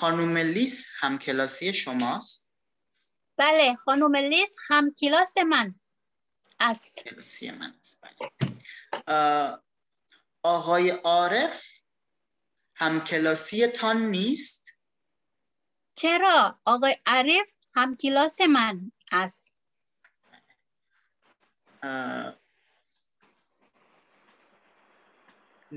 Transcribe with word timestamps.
خانم 0.00 0.36
لیس 0.36 0.90
هم 1.00 1.18
کلاسی 1.18 1.74
شماست؟ 1.74 2.48
بله 3.36 3.74
خانم 3.74 4.16
لیس 4.16 4.56
هم 4.68 4.94
کلاس 4.94 5.38
من 5.38 5.74
است. 6.60 6.98
کلاسی 6.98 7.50
من 7.50 7.74
است 7.80 8.00
بله. 8.02 9.58
آقای 10.42 10.90
عارف 10.90 11.62
هم 12.74 13.04
کلاسی 13.04 13.66
تان 13.66 14.02
نیست؟ 14.02 14.68
چرا؟ 15.94 16.60
آقای 16.64 16.96
عارف 17.06 17.52
هم 17.74 17.96
کلاس 17.96 18.40
من 18.40 18.92
است. 19.12 19.52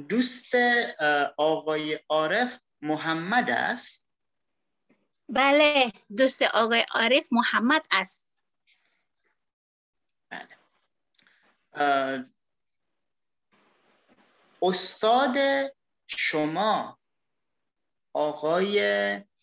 دوست 0.10 0.56
آقای 1.38 2.00
عارف 2.10 2.62
محمد 2.82 3.50
است؟ 3.50 4.03
بله 5.34 5.92
دوست 6.18 6.42
آقای 6.42 6.86
عارف 6.96 7.28
محمد 7.32 7.88
است. 7.92 8.30
بله. 10.30 10.58
استاد 14.62 15.38
شما 16.08 16.98
آقای 18.14 18.80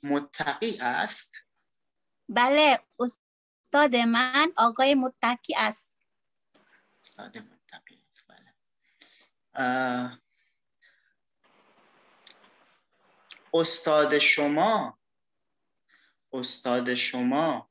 متقی 0.02 0.78
است؟ 0.80 1.34
بله 2.28 2.80
استاد 3.00 3.96
من 3.96 4.52
آقای 4.56 4.94
متکی 4.94 5.54
است. 5.56 5.98
استاد 7.04 7.38
متقی 7.38 8.04
است 8.10 8.26
بله. 8.28 8.54
استاد 13.54 14.18
شما 14.18 14.99
استاد 16.32 16.94
شما 16.94 17.70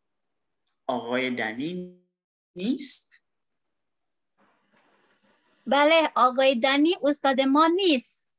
آقای 0.87 1.29
دنی 1.29 2.01
نیست؟ 2.55 3.23
بله 5.67 6.09
آقای 6.15 6.55
دنی 6.55 6.95
استاد 7.03 7.41
ما 7.41 7.67
نیست. 7.67 8.29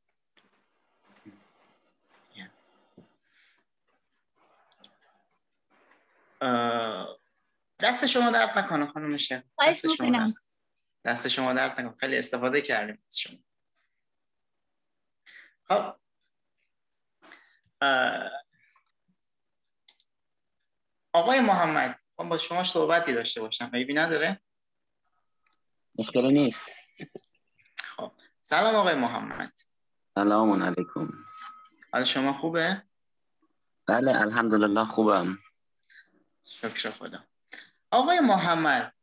دست 7.81 8.07
شما 8.07 8.31
درد 8.31 8.59
نکنه 8.59 8.87
خانم 8.87 9.09
خواهش 9.55 9.85
دست 9.85 9.95
شما. 9.95 10.11
درد- 10.19 10.35
دست 11.05 11.29
شما 11.29 11.53
درد 11.53 11.81
نکنه. 11.81 11.95
خیلی 12.01 12.17
استفاده 12.19 12.63
کردیم 12.63 13.03
از 13.07 13.19
شما. 13.21 13.39
خب. 15.69 15.97
آقای 21.13 21.41
محمد 21.41 22.01
من 22.19 22.29
با 22.29 22.39
شما 22.39 22.65
صحبتی 22.65 23.13
داشته 23.13 23.41
باشم. 23.41 23.71
عیبی 23.75 23.95
نداره؟ 23.95 24.41
مشکلی 25.95 26.33
نیست. 26.33 26.67
خب 27.77 28.13
سلام 28.43 28.75
آقای 28.75 28.95
محمد. 28.95 29.53
سلام 30.15 30.63
علیکم. 30.63 31.13
حال 31.93 32.05
شما 32.05 32.33
خوبه؟ 32.33 32.83
بله 33.87 34.21
الحمدلله 34.21 34.85
خوبم. 34.85 35.39
شکر 36.45 36.91
خدا. 36.91 37.25
آقای 37.91 38.21
محمد 38.21 38.95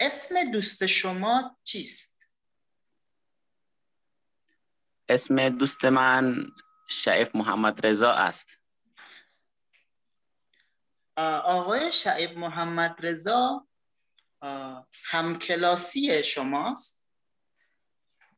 اسم 0.00 0.50
دوست 0.52 0.86
شما 0.86 1.56
چیست؟ 1.64 2.22
اسم 5.08 5.48
دوست 5.48 5.84
من 5.84 6.46
شعیف 6.88 7.36
محمد 7.36 7.86
رضا 7.86 8.12
است. 8.12 8.60
آقای 11.16 11.92
شعیب 11.92 12.38
محمد 12.38 12.96
رضا 13.06 13.66
همکلاسی 15.04 16.24
شماست؟ 16.24 17.06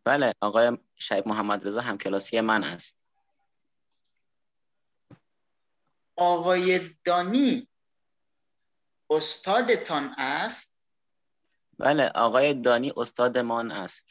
بله 0.05 0.34
آقای 0.41 0.78
شعیب 0.97 1.28
محمد 1.28 1.67
رضا 1.67 1.81
هم 1.81 1.99
کلاسی 1.99 2.41
من 2.41 2.65
است. 2.65 3.05
آقای 6.17 6.97
دانی 7.05 7.69
استادتان 9.11 10.15
است؟ 10.19 10.84
بله 11.78 12.12
آقای 12.15 12.55
دانی 12.55 12.93
استاد 12.97 13.38
من 13.38 13.71
است. 13.71 14.11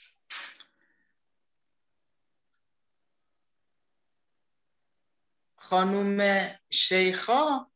خانوم 5.56 6.50
شیخا 6.70 7.68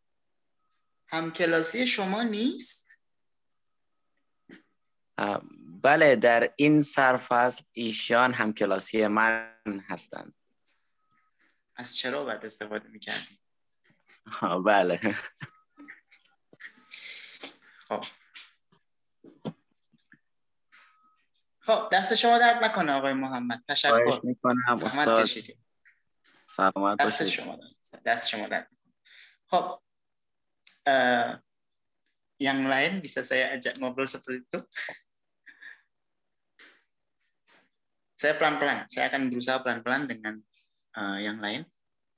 همکلاسی 1.12 1.88
شما 1.88 2.24
نیست؟ 2.24 2.92
بله 5.84 6.16
در 6.16 6.54
این 6.56 6.82
سرفصل 6.82 7.64
ایشان 7.72 8.34
هم 8.34 8.54
کلاسی 8.54 9.08
من 9.08 9.56
هستند. 9.88 10.34
از 11.76 11.98
چرا 11.98 12.24
باید 12.24 12.46
استفاده 12.46 12.90
می‌کردیم 12.90 13.40
بله. 14.66 15.18
خب. 17.88 18.06
خب 21.60 21.90
دست 21.92 22.16
شما 22.16 22.40
درد 22.40 22.64
نکنه 22.64 22.92
آقای 22.92 23.14
محمد. 23.14 23.64
خواهش 23.66 23.82
تشکر 23.82 24.26
می‌کنم 24.26 24.80
استاد. 24.84 25.30
سلامت 26.48 27.00
دست 27.00 27.26
شما 27.26 27.56
درد 27.56 28.04
دست 28.06 28.30
شما 28.30 28.48
درد 28.48 28.72
خب 29.48 29.82
uh, 30.88 31.38
yang 32.42 32.66
lain 32.66 33.02
bisa 33.06 33.22
saya 33.22 33.53
ajak 33.58 33.78
ngobrol 33.78 34.09
seperti 34.09 34.42
itu. 34.42 34.59
Saya 38.18 38.38
pelan-pelan, 38.38 38.86
saya 38.86 39.09
akan 39.09 39.34
berusaha 39.34 39.62
pelan-pelan 39.66 40.06
dengan 40.06 40.38
uh, 40.97 41.18
yang 41.18 41.42
lain. 41.42 41.66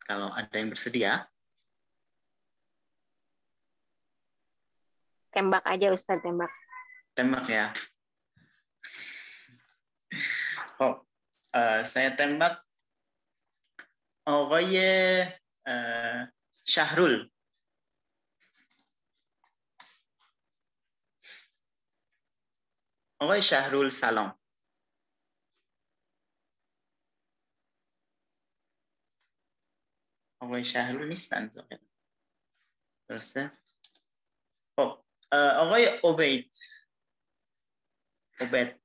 Kalau 0.04 0.32
ada 0.36 0.52
yang 0.52 0.68
bersedia. 0.68 1.24
Tembak 5.32 5.64
aja 5.64 5.96
Ustaz, 5.96 6.20
tembak. 6.20 6.52
Tembak 7.16 7.48
ya. 7.48 7.72
Oh, 10.78 11.02
uh, 11.56 11.82
saya 11.88 12.12
tembak. 12.14 12.60
Oh, 14.28 14.52
oh 14.52 14.62
yeah. 14.62 15.32
uh, 15.68 16.28
Syahrul. 16.64 17.33
آقای 23.24 23.42
شهرول 23.42 23.90
سلام. 23.90 24.40
آقای 30.42 30.66
شهرول 30.66 31.08
نیستن. 31.08 31.52
درسته؟ 33.10 33.58
خب 34.76 35.06
آقای 35.32 35.86
عبید. 36.04 36.58
عبید. 38.42 38.84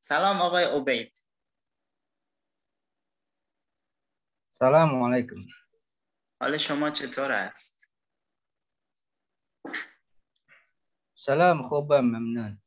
سلام 0.00 0.42
آقای 0.42 0.64
عبید. 0.64 1.16
سلام 4.58 5.12
علیکم. 5.14 5.46
حال 6.40 6.58
شما 6.58 6.90
چطور 6.90 7.32
است؟ 7.32 7.96
سلام 11.24 11.68
خوبم 11.68 12.00
ممنون. 12.00 12.62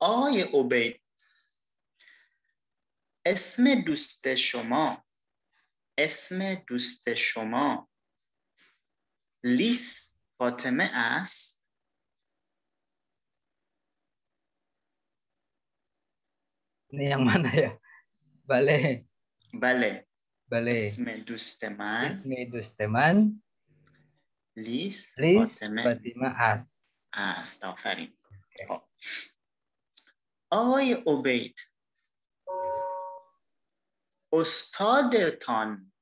آقای 0.00 0.42
عبید 0.42 1.02
اسم 3.26 3.64
دوست 3.86 4.34
شما 4.34 5.04
اسم 5.98 6.54
دوست 6.54 7.14
شما 7.14 7.88
لیس 9.44 10.20
فاطمه 10.38 10.90
است؟ 10.94 11.64
Ini 16.88 17.04
yang 17.12 17.22
mana 17.22 17.52
ya? 17.52 17.70
Bale, 18.48 19.04
بله. 19.54 20.08
bale. 20.48 20.72
اسم 20.74 21.04
دوست 21.22 21.64
من؟ 21.64 22.22
Dusteman, 22.50 23.38
لیس 24.58 25.14
فاطمه 25.18 26.00
As. 26.38 26.72
است 27.12 27.64
آفرین. 27.64 28.18
آقای 30.50 30.92
عبید 30.92 31.60
استادتان 34.32 35.92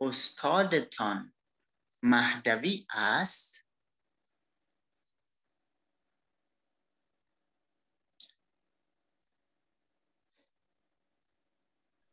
استادتان 0.00 1.34
مهدوی 2.02 2.86
است 2.90 3.68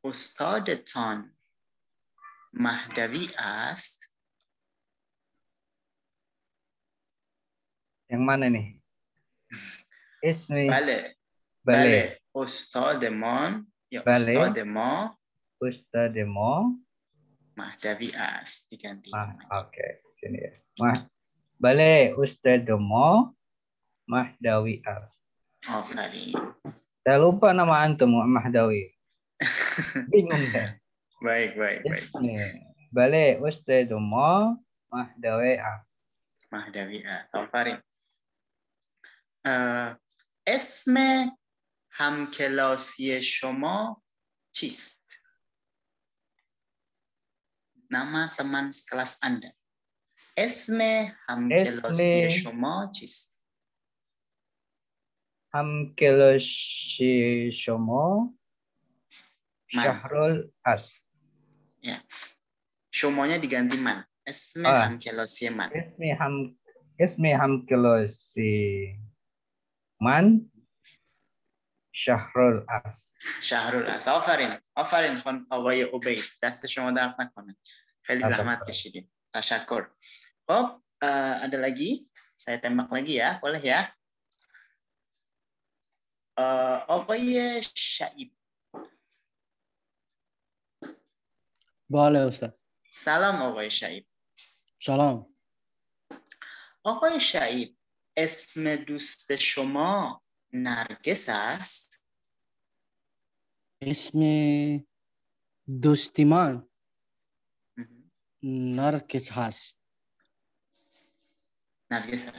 استادتان 0.06 1.38
مهدوی 2.54 3.30
است 3.38 4.11
Yang 8.12 8.24
mana 8.28 8.46
nih? 8.52 8.76
Ismi. 10.36 10.68
Bale. 10.68 11.16
Bale. 11.64 12.20
Ustademon. 12.36 13.64
Ya, 13.88 14.04
Bale. 14.04 14.36
Ustademon. 14.36 15.16
Ustademon. 15.64 16.84
Mahdavi 17.56 18.12
as 18.12 18.68
diganti. 18.68 19.16
Ah, 19.16 19.32
Oke, 19.64 19.80
okay. 19.80 19.92
sini 20.20 20.40
ya. 20.44 20.52
Mah. 20.84 21.08
Bale 21.56 22.12
Ustademon. 22.20 23.32
Mahdawi 24.12 24.84
as. 24.84 25.24
Oh, 25.72 25.86
Fari. 25.88 26.36
Saya 27.08 27.16
lupa 27.16 27.56
nama 27.56 27.80
antum 27.80 28.12
Mahdawi. 28.12 28.92
Bingung 30.12 30.52
ya, 30.52 30.68
Baik, 31.24 31.56
baik, 31.56 31.80
baik. 31.88 32.12
Ismi. 32.12 32.36
Bale 32.92 33.40
Ustademon. 33.40 34.60
Mahdawi 34.92 35.56
as. 35.64 35.88
Mahdawi 36.52 37.08
as. 37.08 37.32
Oh, 37.32 37.48
اسم 40.47 40.95
همکلاسی 41.91 43.23
شما 43.23 44.03
چیست 44.53 45.07
nama 47.93 48.27
teman 48.37 48.67
kelas 48.89 49.13
Anda 49.23 49.51
اسم 50.37 50.79
همکلاسی 51.29 52.25
اسم- 52.27 52.29
شما 52.29 52.91
چیست 52.95 53.37
Hamkeloshi 55.57 57.49
Shomo. 57.61 58.35
Man. 59.73 59.83
Syahrul 59.85 60.37
As. 60.67 60.85
شماnya 62.93 63.37
diganti 63.41 63.79
man 63.81 64.05
اسم 64.27 64.63
Ah. 64.67 64.85
همکلاسی 64.89 65.49
من 65.49 65.71
Ismi 65.71 66.09
ham 66.21 66.35
ismi 67.01 67.31
hamkelosi 67.41 68.53
man 70.01 70.51
Syahrul 71.97 72.61
As. 72.69 73.13
شهرول 73.43 73.87
است 73.87 74.09
آفرین 74.09 74.53
آفرین 74.77 75.21
خان 75.21 75.47
آقای 75.51 75.83
عبید 75.83 76.25
دست 76.43 76.67
شما 76.67 76.91
درد 76.91 77.17
نکنه 77.21 77.57
خیلی 78.03 78.23
Apa- 78.25 78.29
زحمت 78.29 78.71
کشیدیم 78.71 79.13
تشکر 79.35 79.87
خب 80.49 80.83
اه، 81.03 81.49
ada 81.49 81.57
lagi 81.57 82.05
saya 82.37 82.61
tembak 82.61 82.89
lagi 82.93 83.17
ya 83.21 83.41
boleh 83.41 83.63
ya 83.65 83.81
اه، 86.39 86.85
آقای 86.89 87.63
شعیب 87.75 88.37
بله 91.91 92.19
استاد 92.19 92.59
سلام 92.91 93.43
آقای 93.43 93.71
شعیب 93.71 94.07
سلام 94.83 95.35
آقای 96.85 97.21
شعیب 97.21 97.77
اسم 98.18 98.76
دوست 98.76 99.36
شما 99.36 100.22
نرگس 100.54 101.30
است؟ 101.30 102.04
اسم 103.82 104.20
دوستی 105.82 106.26
من 106.26 106.68
نرگس 108.44 109.32
هست. 109.32 109.82
نرگس. 111.92 112.32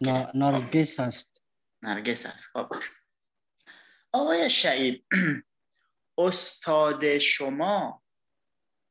ن- 0.00 0.30
نرگس 0.34 1.00
است. 1.00 1.42
نرگس 1.82 2.26
است. 2.26 2.46
خب. 2.52 2.68
آقای 4.12 4.50
شعیب 4.50 5.06
استاد 6.18 7.18
شما 7.18 8.02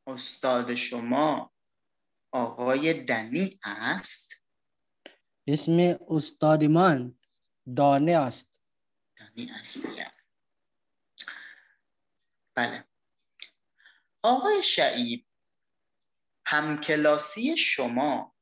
استاد 0.07 0.75
شما 0.75 1.53
آقای 2.31 2.93
دنی 2.93 3.59
است؟ 3.63 4.44
اسم 5.47 5.99
استاد 6.09 6.63
من 6.63 7.15
دانه 7.75 8.11
است. 8.17 8.61
دنی 9.17 9.51
است. 9.59 9.87
بله. 12.55 12.85
آقای 14.23 14.63
شعیب 14.63 15.25
همکلاسی 16.45 17.57
شما 17.57 18.35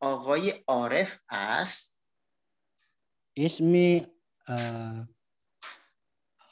آقای 0.00 0.64
عارف 0.66 1.20
است؟ 1.28 2.00
اسم 3.36 4.00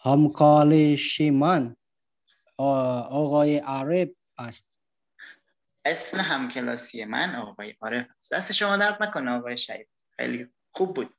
همکارشی 0.02 1.30
من 1.30 1.76
آقای 2.56 3.58
عرب 3.58 4.14
است. 4.38 4.77
اسم 5.84 6.20
همکلاسی 6.20 7.04
من 7.04 7.34
آقای 7.34 7.76
عارف 7.80 8.06
است 8.16 8.34
دست 8.34 8.52
شما 8.52 8.76
درد 8.76 9.02
نکنه 9.02 9.30
آقای 9.30 9.56
شهید 9.56 9.88
خیلی 10.16 10.52
خوب 10.72 10.96
بود. 10.96 11.18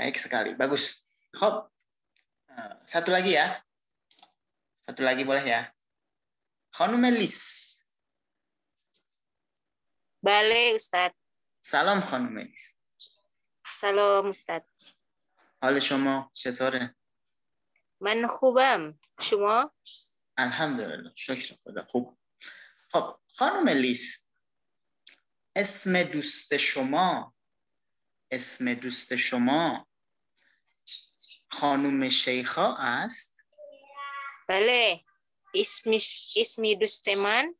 baik 0.00 0.16
sekali 0.16 0.56
bagus 0.56 0.84
خب. 1.36 1.68
satu 2.88 3.12
lagi 3.12 3.36
ya 3.36 3.60
satu 4.80 5.04
lagi 5.04 5.28
boleh 5.28 5.44
ya 5.44 5.60
خانم 6.72 7.04
لیس. 7.04 7.40
بله 10.22 10.72
استاد. 10.74 11.14
سلام 11.60 12.00
خانم 12.00 12.38
لیس. 12.38 12.78
سلام 13.66 14.26
استاد. 14.26 14.64
حال 15.62 15.80
شما 15.80 16.30
چطوره؟ 16.32 16.94
من 18.00 18.26
خوبم. 18.26 18.98
شما؟ 19.20 19.74
الحمدلله. 20.38 21.12
شکر 21.16 21.56
خدا. 21.64 21.84
خوب. 21.84 22.19
خب 22.92 23.18
خانم 23.36 23.68
لیس 23.68 24.30
اسم 25.56 26.02
دوست 26.02 26.56
شما 26.56 27.34
اسم 28.30 28.74
دوست 28.74 29.16
شما 29.16 29.86
خانم 31.50 32.08
شیخا 32.08 32.74
است؟ 32.76 33.44
بله 34.48 35.04
اسم 35.54 35.90
اسم 36.36 36.74
دوست 36.74 37.08
من 37.08 37.54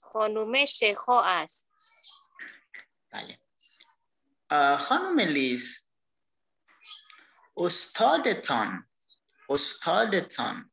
خانم 0.00 0.64
شیخا 0.64 1.22
است. 1.22 1.74
بله. 3.10 3.38
خانم 4.78 5.20
لیس 5.20 5.88
استادتان 7.56 8.88
استادتان 9.50 10.70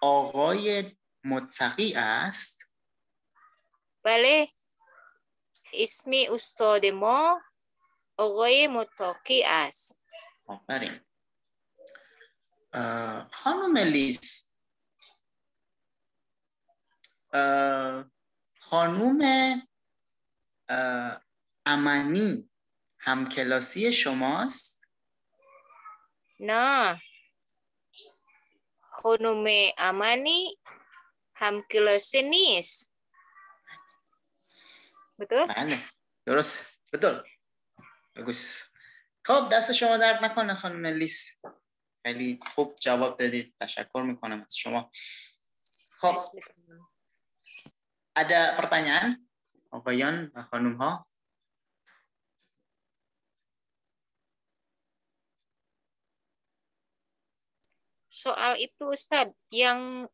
آقای 0.00 0.96
متقی 1.24 1.94
است؟ 1.96 2.72
بله. 4.02 4.48
اسم 5.72 6.10
استاد 6.30 6.86
ما 6.86 7.42
آقای 8.16 8.66
متقی 8.66 9.44
است. 9.44 9.98
آفرین. 10.46 11.00
خانم 13.30 13.76
اه، 17.32 18.04
خانوم 18.60 19.22
امنی 21.66 22.50
همکلاسی 22.98 23.92
شماست؟ 23.92 24.84
نه. 26.40 27.00
خانم 28.80 29.72
امانی 29.78 30.58
هم 31.39 31.61
kelas 31.61 32.15
نیست 32.15 32.95
betul 35.21 35.47
بله 35.47 35.77
درست 36.25 36.81
betul 36.95 37.15
bagus 38.15 38.41
خب 39.25 39.49
دست 39.51 39.73
شما 39.73 39.97
درد 39.97 40.25
نکنه 40.25 40.55
خانم 40.55 40.85
لیس 40.85 41.41
خیلی 42.05 42.39
خوب 42.55 42.75
جواب 42.79 43.19
دادید 43.19 43.55
تشکر 43.61 44.01
میکنم 44.01 44.41
از 44.41 44.55
شما 44.55 44.91
خب 46.01 46.19
ada 48.15 48.55
pertanyaan 48.55 49.19
Obayan 49.75 50.31
خانم 50.31 50.75
ها 50.79 51.03
soal 58.07 58.55
itu 58.55 58.95
Ustadz 58.95 59.35
yang 59.51 60.07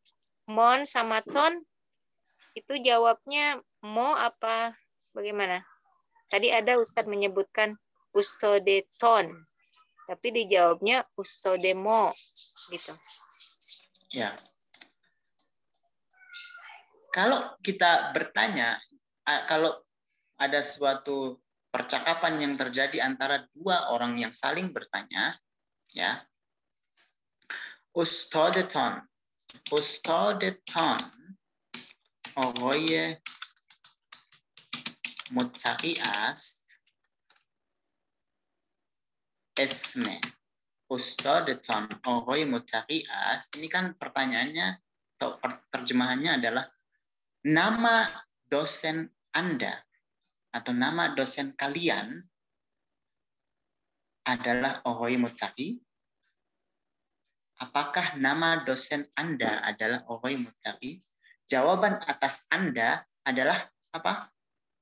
mon 0.47 0.87
sama 0.87 1.23
ton 1.26 1.59
itu 2.57 2.79
jawabnya 2.81 3.61
mo 3.85 4.17
apa 4.17 4.73
bagaimana? 5.12 5.61
Tadi 6.26 6.50
ada 6.50 6.81
Ustadz 6.81 7.07
menyebutkan 7.07 7.76
usodeton, 8.17 9.47
tapi 10.09 10.29
dijawabnya 10.33 11.05
usodemo 11.15 12.11
gitu. 12.73 12.95
Ya. 14.11 14.33
Kalau 17.12 17.57
kita 17.61 18.11
bertanya, 18.17 18.81
kalau 19.47 19.85
ada 20.41 20.61
suatu 20.65 21.41
percakapan 21.69 22.41
yang 22.41 22.55
terjadi 22.57 23.05
antara 23.05 23.45
dua 23.53 23.93
orang 23.93 24.17
yang 24.17 24.33
saling 24.33 24.73
bertanya, 24.73 25.33
ya, 25.93 26.25
ustodeton 27.97 29.00
استادتان 29.72 31.00
آقای 32.36 33.18
متقی 35.32 36.01
است 36.06 36.68
اسم 39.58 40.20
ustadatan 40.91 41.96
آقای 42.03 42.46
متقی 42.46 43.08
است 43.08 43.56
ini 43.56 43.68
kan 43.72 43.96
pertanyaannya 43.96 44.68
atau 45.15 45.39
terjemahannya 45.72 46.32
adalah 46.41 46.65
nama 47.48 48.10
dosen 48.50 49.08
Anda 49.32 49.80
atau 50.51 50.75
nama 50.75 51.15
dosen 51.15 51.56
kalian 51.56 52.25
adalah 54.27 54.84
Ohoi 54.86 55.15
Mutaki? 55.18 55.80
Apakah 57.57 58.21
nama 58.21 58.61
dosen 58.69 59.09
Anda 59.17 59.65
adalah 59.65 60.05
Oroy? 60.13 60.37
Mutari? 60.37 61.01
Jawaban 61.49 62.05
atas 62.05 62.45
Anda 62.53 63.01
adalah 63.25 63.73
apa? 63.97 64.29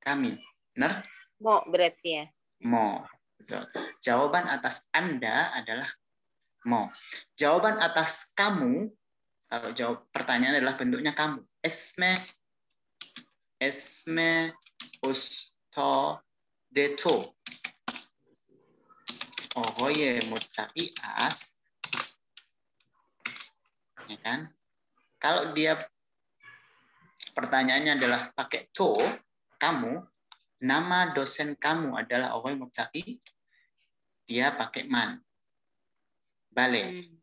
Kami. 0.03 0.35
Benar? 0.75 1.07
Mo 1.39 1.63
berarti 1.71 2.09
ya. 2.19 2.25
Mo. 2.67 3.07
Betul. 3.39 3.71
Jawaban 4.03 4.51
atas 4.51 4.91
Anda 4.91 5.55
adalah 5.55 5.87
mo. 6.67 6.91
Jawaban 7.39 7.79
atas 7.79 8.35
kamu, 8.35 8.91
kalau 9.47 9.71
jawab 9.71 10.11
pertanyaan 10.11 10.59
adalah 10.59 10.75
bentuknya 10.75 11.15
kamu. 11.15 11.47
Esme, 11.63 12.11
esme, 13.61 14.51
usto, 15.05 16.25
deto. 16.67 17.39
Ohoye 19.55 20.19
mutabi 20.27 20.91
as 21.07 21.63
ya 24.09 24.19
kan? 24.21 24.51
Kalau 25.19 25.53
dia 25.57 25.79
pertanyaannya 27.33 27.99
adalah 27.99 28.31
pakai 28.37 28.69
to 28.71 28.99
kamu 29.57 30.05
nama 30.61 31.13
dosen 31.13 31.57
kamu 31.57 31.97
adalah 31.97 32.37
Ogoy 32.37 32.57
Mutsaki 32.57 33.19
dia 34.25 34.53
pakai 34.57 34.89
man. 34.89 35.21
Balik 36.55 37.15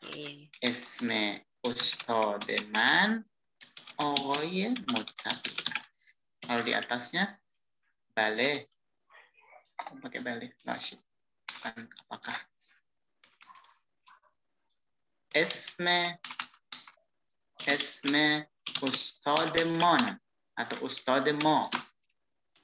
Hmm. 0.00 0.48
esme 0.64 1.44
de 2.40 2.56
man 2.72 3.20
Ogoy 4.00 4.72
Mutsaki 4.88 5.60
kalau 6.40 6.64
di 6.64 6.72
atasnya 6.72 7.36
balik 8.16 8.72
pakai 10.00 10.24
balik 10.24 10.56
bukan 10.64 11.84
apakah 11.84 12.36
اسم 15.34 16.18
اسم 17.66 18.44
استاد 18.82 19.62
من 19.62 20.20
از 20.56 20.72
استاد 20.82 21.28
ما 21.28 21.70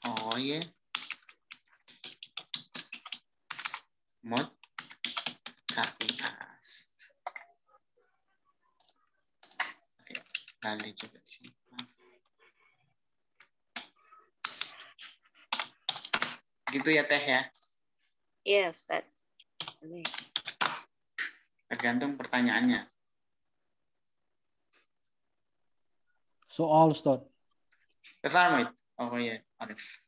آقای 0.04 0.70
متقی 4.24 6.18
است 6.20 6.96
Gitu 16.72 16.90
ya 16.90 17.06
Teh 17.06 17.22
ya? 17.22 17.40
Iya 18.42 18.74
Ustaz. 18.74 19.06
Okay. 19.62 20.25
Tergantung 21.66 22.14
pertanyaannya. 22.14 22.86
Soal 26.46 26.94
Ustaz. 26.94 27.20
Paham 28.22 28.66
itu? 28.66 28.74
Oh 28.96 29.12
iya, 29.20 29.44
Arif. 29.60 30.06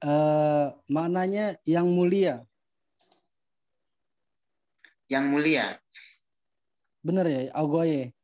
Eh, 0.00 0.66
maknanya 0.88 1.60
yang 1.68 1.84
mulia. 1.92 2.40
Yang 5.12 5.24
mulia. 5.28 5.66
Benar 7.04 7.28
ya, 7.28 7.52
Agoye. 7.52 8.16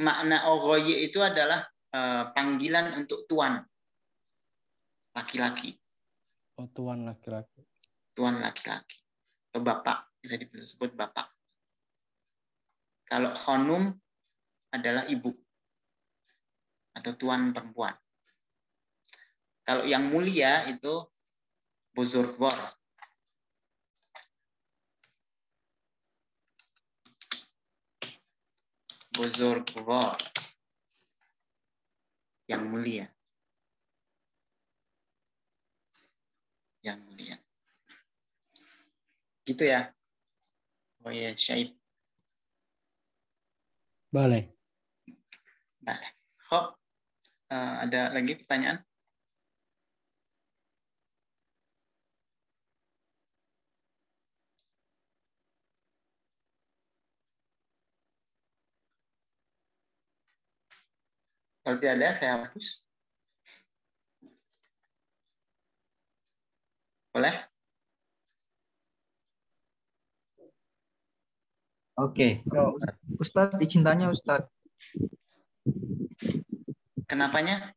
Makna 0.00 0.46
ogoye 0.48 1.04
itu 1.04 1.18
adalah 1.18 1.66
eh, 1.90 2.24
panggilan 2.30 3.02
untuk 3.02 3.26
tuan. 3.26 3.66
Laki-laki. 5.10 5.74
Oh, 6.54 6.70
tuan 6.70 7.02
laki-laki. 7.02 7.66
Tuan 8.14 8.38
laki-laki. 8.38 8.99
Atau 9.50 9.66
bapak. 9.66 10.14
Bisa 10.22 10.38
disebut 10.38 10.94
bapak. 10.94 11.26
Kalau 13.02 13.34
khonum 13.34 13.90
adalah 14.70 15.02
ibu. 15.10 15.34
Atau 16.94 17.18
tuan 17.18 17.50
perempuan. 17.50 17.98
Kalau 19.66 19.82
yang 19.82 20.06
mulia 20.14 20.70
itu 20.70 21.02
buzurgwar. 21.90 22.78
Buzurgwar. 29.10 30.14
Yang 32.46 32.62
mulia. 32.70 33.06
Yang 36.86 36.98
mulia. 37.10 37.36
Gitu 39.50 39.66
ya. 39.66 39.90
Oh 41.02 41.10
iya, 41.10 41.34
Syahid. 41.34 41.74
Boleh. 44.14 44.46
Boleh. 45.82 46.10
Kok 46.46 46.78
eh, 47.50 47.74
ada 47.82 48.14
lagi 48.14 48.38
pertanyaan? 48.38 48.78
Kalau 61.66 61.76
tidak 61.82 61.94
ada, 61.98 62.08
saya 62.14 62.30
hapus. 62.38 62.66
Boleh? 67.10 67.34
Oke. 72.00 72.40
Ya, 72.48 72.62
Us- 72.72 72.96
Ustadz, 73.20 73.60
izin 73.60 73.84
tanya 73.84 74.08
Ustadz. 74.08 74.48
Kenapanya? 77.04 77.76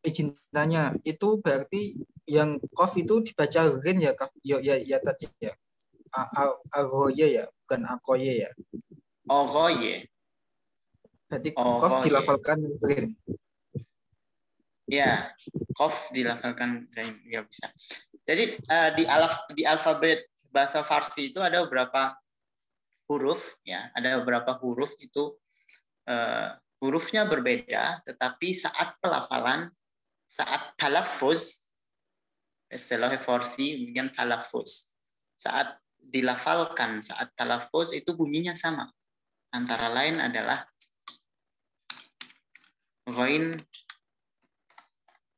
Izin 0.00 0.32
tanya, 0.48 0.96
itu 1.04 1.36
berarti 1.44 2.00
yang 2.24 2.56
kof 2.72 2.96
itu 2.96 3.20
dibaca 3.20 3.68
rin 3.84 4.00
ya, 4.00 4.16
Kaf? 4.16 4.32
ya, 4.40 4.56
ya, 4.64 4.80
ya 4.80 4.98
tadi 5.04 5.28
ya. 5.36 5.52
Agoye 6.72 7.40
ya, 7.40 7.44
bukan 7.64 7.80
akoye 7.88 8.48
ya. 8.48 8.50
Ogoye. 9.28 10.08
Berarti 11.28 11.50
Oh, 11.56 11.80
kof 11.80 12.04
dilafalkan 12.04 12.58
rin. 12.84 13.16
Ya, 14.88 15.32
kof 15.76 16.12
dilafalkan 16.12 16.88
dari 16.92 17.12
ya 17.28 17.44
bisa. 17.44 17.68
Jadi 18.28 18.60
eh, 18.60 18.90
di 18.96 19.04
alaf 19.08 19.48
di 19.52 19.64
alfabet 19.64 20.28
bahasa 20.52 20.84
Farsi 20.84 21.32
itu 21.32 21.40
ada 21.40 21.64
beberapa 21.64 22.12
huruf 23.10 23.42
ya, 23.66 23.90
ada 23.94 24.22
beberapa 24.22 24.56
huruf 24.60 24.92
itu 24.98 25.36
eh, 26.08 26.50
hurufnya 26.82 27.26
berbeda, 27.30 28.02
tetapi 28.02 28.50
saat 28.50 28.98
pelafalan, 28.98 29.70
saat 30.26 30.74
talaffuz, 30.74 31.70
istilah 32.66 33.14
Farsi 33.22 33.78
kemudian 33.78 34.10
talaffuz. 34.10 34.90
Saat 35.38 35.78
dilafalkan, 36.02 36.98
saat 37.04 37.30
talaffuz 37.38 37.94
itu 37.94 38.16
bunyinya 38.18 38.58
sama. 38.58 38.90
Antara 39.54 39.92
lain 39.92 40.18
adalah 40.18 40.66
ghain 43.06 43.58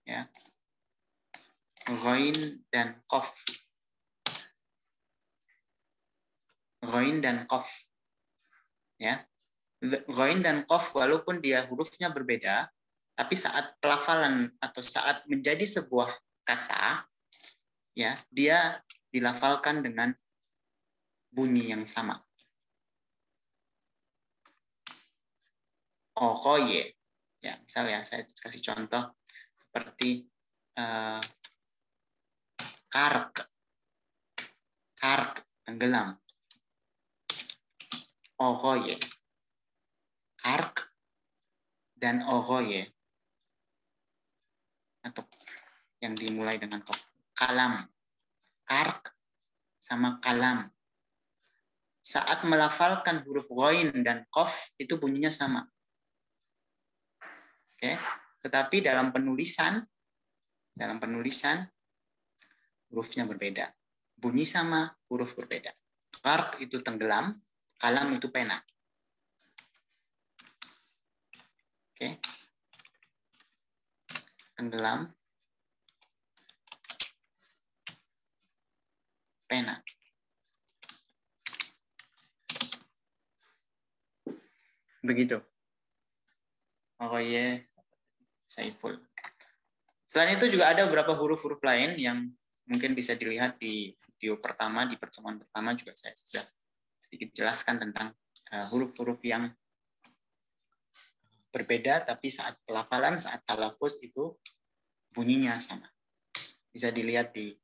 ya 0.04 0.28
ghain 1.88 2.60
dan 2.68 3.00
qaf 3.08 3.32
ghain 6.88 7.18
dan 7.24 7.44
qaf. 7.48 7.68
Ya. 9.00 9.24
Ghain 9.84 10.40
dan 10.40 10.64
qaf 10.64 10.92
walaupun 10.96 11.40
dia 11.44 11.64
hurufnya 11.68 12.08
berbeda 12.08 12.72
tapi 13.14 13.34
saat 13.38 13.78
pelafalan 13.78 14.50
atau 14.58 14.82
saat 14.82 15.22
menjadi 15.30 15.62
sebuah 15.62 16.10
kata 16.42 17.06
ya 17.94 18.18
dia 18.26 18.82
dilafalkan 19.14 19.86
dengan 19.86 20.10
bunyi 21.30 21.70
yang 21.70 21.86
sama. 21.86 22.18
Okoye. 26.18 26.94
Ya 27.38 27.58
misalnya 27.62 28.02
saya 28.02 28.26
kasih 28.34 28.62
contoh 28.62 29.14
seperti 29.54 30.26
eh, 30.74 31.22
kark. 32.90 33.46
Kark 34.98 35.34
tenggelam 35.62 36.23
ogoye. 38.40 38.98
Kark 40.38 40.92
dan 41.96 42.22
ogoye. 42.26 42.92
Atau 45.04 45.24
yang 46.00 46.14
dimulai 46.16 46.58
dengan. 46.58 46.84
Kalam. 47.34 47.88
Kark 48.64 49.12
sama 49.80 50.18
kalam. 50.20 50.70
Saat 52.04 52.44
melafalkan 52.44 53.24
huruf 53.24 53.48
goin 53.48 53.90
dan 54.04 54.28
kof 54.28 54.72
itu 54.76 55.00
bunyinya 55.00 55.32
sama. 55.32 55.64
Oke, 57.74 57.96
tetapi 58.44 58.84
dalam 58.84 59.08
penulisan 59.08 59.80
dalam 60.74 60.98
penulisan 60.98 61.62
hurufnya 62.90 63.24
berbeda. 63.24 63.70
Bunyi 64.18 64.42
sama, 64.42 64.90
huruf 65.06 65.38
berbeda. 65.38 65.70
Kark 66.22 66.58
itu 66.62 66.82
tenggelam, 66.82 67.30
kalam 67.84 68.16
itu 68.16 68.32
pena. 68.32 68.64
Oke. 71.92 72.16
Tenggelam. 74.56 75.12
Pena. 79.44 79.84
Begitu. 85.04 85.44
Oh 87.04 87.20
iya, 87.20 87.60
Saiful. 88.48 88.96
Selain 90.08 90.40
itu 90.40 90.56
juga 90.56 90.72
ada 90.72 90.88
beberapa 90.88 91.12
huruf-huruf 91.12 91.60
lain 91.60 92.00
yang 92.00 92.32
mungkin 92.64 92.96
bisa 92.96 93.12
dilihat 93.12 93.60
di 93.60 93.92
video 94.16 94.40
pertama, 94.40 94.88
di 94.88 94.96
pertemuan 94.96 95.36
pertama 95.36 95.76
juga 95.76 95.92
saya 95.92 96.16
sudah 96.16 96.53
sedikit 97.14 97.30
jelaskan 97.30 97.78
tentang 97.78 98.10
eh, 98.50 98.64
huruf-huruf 98.74 99.22
yang 99.22 99.46
berbeda, 101.54 102.02
tapi 102.02 102.34
saat 102.34 102.58
pelafalan, 102.66 103.22
saat 103.22 103.46
talafus 103.46 104.02
itu 104.02 104.34
bunyinya 105.14 105.54
sama. 105.62 105.86
Bisa 106.74 106.90
dilihat 106.90 107.30
di 107.30 107.54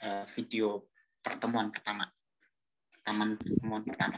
eh, 0.00 0.24
video 0.32 0.88
pertemuan 1.20 1.68
pertama. 1.68 2.08
Pertemuan 2.88 3.36
pertemuan 3.36 3.84
pertama. 3.84 4.16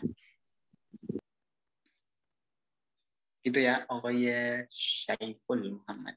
Gitu 3.43 3.59
ya, 3.59 3.83
Okoye 3.91 4.71
Syaiful 4.71 5.83
Muhammad. 5.83 6.15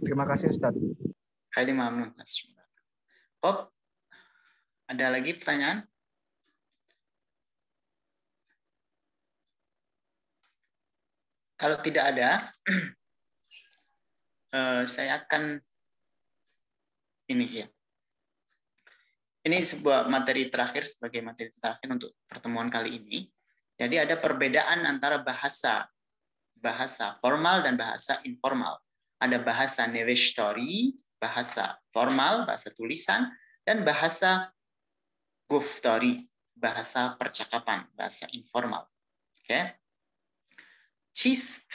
Terima 0.00 0.24
kasih 0.24 0.56
Ustadz. 0.56 0.80
Kali 1.52 1.76
mamnun. 1.76 2.16
Oh, 3.44 3.68
ada 4.88 5.06
lagi 5.12 5.36
pertanyaan? 5.36 5.84
Kalau 11.60 11.76
tidak 11.84 12.16
ada, 12.16 12.40
eh, 14.56 14.82
saya 14.88 15.20
akan 15.20 15.60
ini 17.28 17.46
ya. 17.60 17.68
Ini 19.44 19.60
sebuah 19.60 20.08
materi 20.08 20.48
terakhir 20.48 20.88
sebagai 20.88 21.20
materi 21.20 21.52
terakhir 21.52 21.88
untuk 21.92 22.16
pertemuan 22.24 22.72
kali 22.72 22.96
ini. 22.96 23.28
Jadi 23.76 23.96
ada 24.00 24.16
perbedaan 24.16 24.88
antara 24.88 25.20
bahasa 25.20 25.84
bahasa 26.56 27.16
formal 27.20 27.64
dan 27.64 27.76
bahasa 27.76 28.20
informal. 28.24 28.80
Ada 29.20 29.40
bahasa 29.40 29.84
neveshtori, 29.84 30.96
bahasa 31.20 31.76
formal, 31.92 32.48
bahasa 32.48 32.72
tulisan, 32.72 33.28
dan 33.64 33.84
bahasa 33.84 34.52
guftori, 35.48 36.16
bahasa 36.56 37.16
percakapan, 37.16 37.84
bahasa 37.96 38.28
informal. 38.32 38.88
Oke. 39.40 39.44
Okay? 39.44 39.64
Chist. 41.14 41.68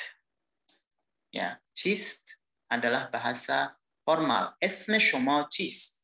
Ya, 1.30 1.60
chist 1.76 2.26
adalah 2.72 3.12
bahasa 3.12 3.76
formal. 4.08 4.56
Esme 4.64 4.98
shoma 5.02 5.46
chist. 5.52 6.00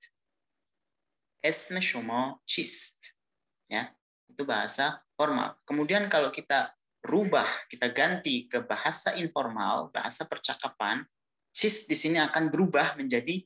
Esme 1.39 1.79
shoma 1.79 2.37
chist. 2.43 2.99
Ya, 3.71 3.95
itu 4.27 4.43
bahasa 4.43 4.99
formal. 5.15 5.55
Kemudian 5.63 6.11
kalau 6.11 6.29
kita 6.29 6.75
rubah, 7.01 7.47
kita 7.71 7.89
ganti 7.89 8.45
ke 8.45 8.61
bahasa 8.61 9.15
informal, 9.17 9.89
bahasa 9.89 10.27
percakapan, 10.27 11.01
cis 11.55 11.89
di 11.89 11.97
sini 11.97 12.21
akan 12.21 12.51
berubah 12.51 12.99
menjadi 12.99 13.41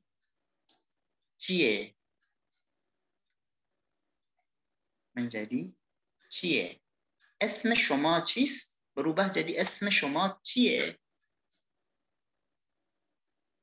cie. 1.39 1.95
Menjadi 5.15 5.71
cie. 6.27 6.81
Esme 7.39 7.75
shoma 7.75 8.19
cis 8.27 8.74
berubah 8.94 9.30
jadi 9.32 9.56
esme 9.56 9.90
shoma 9.90 10.38
cie. 10.42 10.98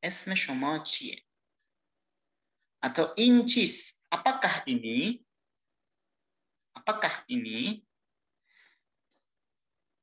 Esme 0.01 0.36
shoma 0.36 0.81
cie. 0.83 1.21
Atau 2.79 3.12
incis. 3.17 4.05
Apakah 4.07 4.63
ini? 4.65 5.19
Apakah 6.77 7.25
ini 7.27 7.83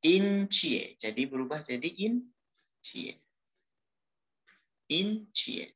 incie. 0.05 0.99
Jadi 1.01 1.23
berubah 1.25 1.65
jadi 1.65 1.89
incie. 1.89 3.21
incie. 4.91 5.73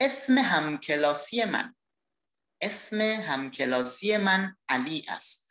اسم 0.00 0.38
همکلاسی 0.38 1.44
من 1.44 1.74
اسم 2.62 3.00
همکلاسی 3.00 4.16
من 4.16 4.56
علی 4.68 5.06
است 5.08 5.41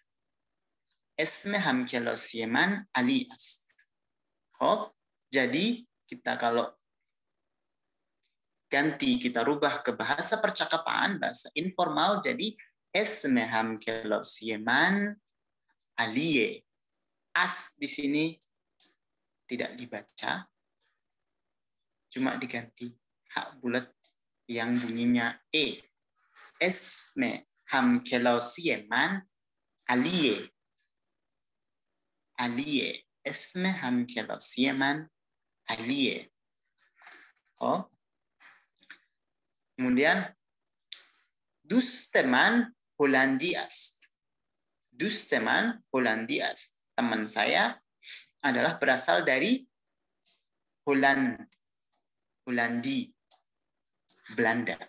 اسم 1.21 1.56
همکلاسی 1.56 2.45
من 2.45 2.88
علی 2.95 3.30
است 3.34 3.77
خب 4.60 4.93
jadi 5.36 5.86
kita 6.08 6.39
kalau 6.39 6.71
ganti 8.71 9.19
kita 9.19 9.43
rubah 9.43 9.82
ke 9.82 9.91
bahasa 9.95 10.38
percakapan 10.39 11.17
bahasa 11.19 11.49
informal 11.58 12.21
jadi 12.21 12.53
اسم 12.95 13.38
همکلاسی 13.38 14.58
من 14.58 15.15
علیه 15.97 16.67
as 17.38 17.77
di 17.77 17.86
sini 17.86 18.25
tidak 19.45 19.77
dibaca, 19.77 20.49
cuma 22.10 22.36
diganti 22.41 22.89
hak 23.38 23.62
bulat 23.62 23.86
yang 24.49 24.73
bunyinya 24.73 25.38
e. 25.53 25.77
Esme 26.58 27.45
alie. 32.42 33.07
Alie. 33.07 33.12
Esme 33.22 33.70
hamkelosieman 33.70 35.07
alie. 35.70 36.26
Oh. 37.62 37.87
Kemudian 39.78 40.26
Dusteman 41.62 42.74
Hollandias. 42.98 44.02
Dusteman 44.90 45.78
Hollandias 45.94 46.83
teman 46.98 47.31
saya 47.31 47.78
adalah 48.42 48.76
berasal 48.83 49.22
dari 49.22 49.62
Holland, 50.83 51.46
Hollandi, 52.42 53.07
Belanda. 54.35 54.83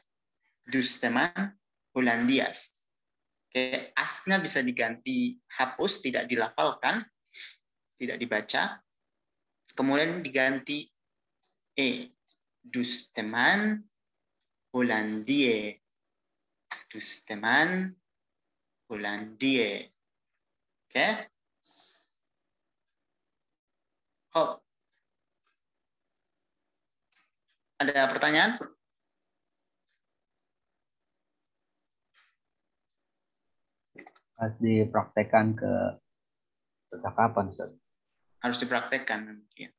Dus 0.66 0.98
teman 0.98 1.54
Hollandias. 1.94 2.74
Oke, 3.46 3.94
asnya 3.94 4.42
bisa 4.42 4.66
diganti 4.66 5.38
hapus, 5.62 6.02
tidak 6.02 6.26
dilafalkan, 6.26 7.06
tidak 8.04 8.20
dibaca. 8.20 8.64
Kemudian 9.72 10.20
diganti 10.20 10.84
e. 11.74 12.12
Dus 12.60 13.10
teman 13.16 13.80
Hollandie. 14.76 15.80
Dus 16.92 17.24
teman 17.24 17.96
Hollandie. 18.92 19.88
Oke. 20.88 21.08
Oh. 24.36 24.60
Ada 27.80 28.08
pertanyaan? 28.12 28.52
Harus 34.40 34.58
dipraktekkan 34.60 35.56
ke 35.56 35.72
percakapan, 36.94 37.52
Ustaz. 37.52 37.83
Harus 38.44 38.60
dipraktekkan. 38.60 39.40
Ya. 39.56 39.72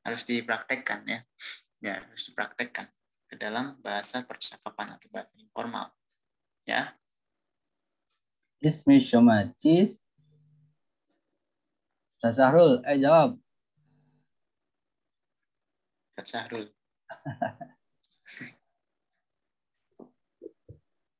Harus 0.00 0.24
dipraktekkan 0.24 1.04
ya. 1.04 1.20
Ya, 1.84 2.00
harus 2.00 2.24
dipraktekkan 2.32 2.88
ke 3.28 3.36
dalam 3.36 3.76
bahasa 3.84 4.24
percakapan 4.24 4.96
atau 4.96 5.08
bahasa 5.12 5.36
informal. 5.36 5.92
Ya. 6.64 6.96
Ismi 8.64 8.96
Shomacis 9.04 10.00
Ustaz 12.16 12.40
Sahrul, 12.40 12.80
eh 12.88 12.96
jawab. 12.96 13.36
Ustaz 16.08 16.32
Sahrul. 16.32 16.72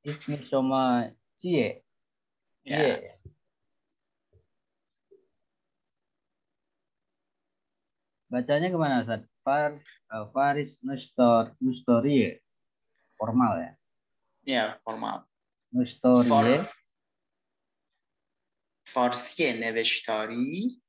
Ismi 0.08 0.40
Soma 0.40 1.12
Cie. 1.36 1.84
Ya. 2.64 3.04
Iya. 3.04 3.12
Bacanya 8.33 8.69
kemana 8.69 9.01
Ustaz? 9.01 9.25
Far, 9.43 9.71
eh, 10.13 10.25
Faris 10.33 10.77
Nustor, 10.85 11.55
Nustorie. 11.61 12.41
Formal 13.17 13.53
ya. 13.61 13.71
Ya, 14.45 14.65
formal. 14.85 15.25
Nustorie. 15.73 16.29
فار... 16.29 16.65
فارسی 18.89 19.53
نوشتاری 19.59 20.81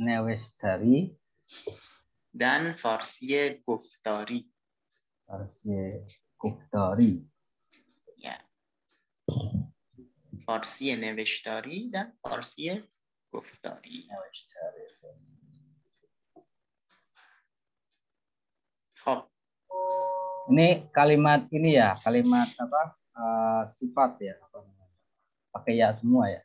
Nevestari. 0.00 1.16
dan 2.34 2.72
فارسی 2.76 3.62
گفتاری 3.66 4.40
Farsi 5.26 5.78
Kuftari. 6.38 7.12
ya. 8.18 8.36
فارسی 10.46 10.96
نوشتاری 10.96 11.90
dan 11.90 12.06
فارسی 12.22 12.82
گفتاری 13.32 14.08
خب 19.04 19.20
Ini 20.50 20.90
kalimat 20.90 21.46
ini 21.54 21.78
ya, 21.78 21.94
kalimat 22.02 22.48
apa? 22.58 22.82
eh, 23.14 23.62
sifat 23.70 24.18
ya. 24.18 24.34
apa 24.42 24.58
namanya? 24.66 24.98
Pakai 25.54 25.74
ya 25.78 25.88
semua 25.94 26.26
ya. 26.26 26.42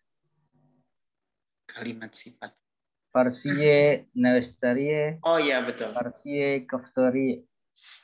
kalimat 1.66 2.12
sifat 2.16 2.54
Farsiye 3.12 4.08
Nevestarie, 4.14 5.20
oh 5.26 5.40
ya 5.40 5.60
betul 5.66 5.92
Farsiye 5.96 6.64
Kuftari. 6.68 7.44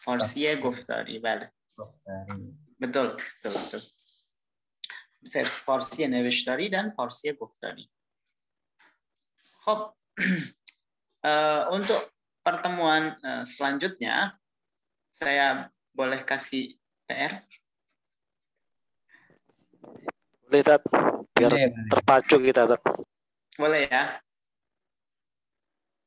فارسی 0.03 0.55
گفتاری 0.59 1.15
بله 1.23 1.47
Kuftari. 1.71 2.43
betul 2.81 3.07
betul 3.15 3.51
betul 3.55 3.81
Vers 5.31 5.53
فارسی 5.63 6.07
نوشتاری 6.07 6.67
dan 6.69 6.91
فارسی 6.97 7.31
گفتاری 7.41 7.85
خب 9.63 9.79
eh, 11.23 11.63
untuk 11.71 12.11
pertemuan 12.43 13.15
eh, 13.23 13.43
selanjutnya 13.47 14.35
saya 15.16 15.72
boleh 15.96 16.20
kasih 16.28 16.76
PR 17.08 17.40
Boleh, 20.46 20.62
Tat. 20.62 20.82
Biar 21.34 21.50
Boleh, 21.50 21.74
terpacu 21.90 22.36
kita, 22.38 22.70
Tat. 22.70 22.82
boleh 23.58 23.90
ya? 23.90 24.22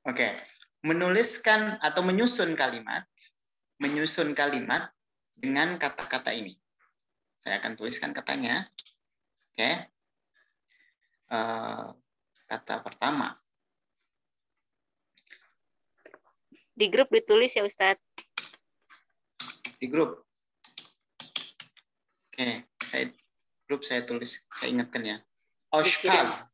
Oke. 0.07 0.37
Menuliskan 0.79 1.75
atau 1.83 2.07
menyusun 2.07 2.55
kalimat 2.55 3.03
menyusun 3.79 4.35
kalimat 4.35 4.91
dengan 5.39 5.79
kata-kata 5.79 6.35
ini. 6.35 6.59
Saya 7.39 7.63
akan 7.63 7.79
tuliskan 7.79 8.11
katanya. 8.11 8.67
Oke. 9.55 9.71
Eh, 11.31 11.85
kata 12.51 12.75
pertama. 12.83 13.31
Di 16.75 16.91
grup 16.91 17.07
ditulis 17.11 17.55
ya 17.55 17.63
Ustadz. 17.63 18.03
Di 19.79 19.87
grup. 19.87 20.27
Oke, 22.29 22.67
saya 22.77 23.05
grup 23.63 23.81
saya 23.81 24.03
tulis, 24.03 24.43
saya 24.51 24.69
ingatkan 24.69 25.01
ya. 25.01 25.17
Oshpaz. 25.71 26.51